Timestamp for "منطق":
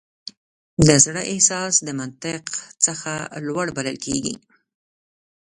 1.99-2.43